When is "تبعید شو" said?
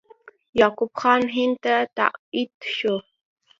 1.97-2.95